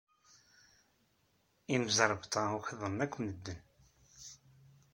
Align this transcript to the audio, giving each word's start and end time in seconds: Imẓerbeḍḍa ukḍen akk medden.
Imẓerbeḍḍa 1.75 2.45
ukḍen 2.57 3.03
akk 3.05 3.13
medden. 3.23 3.59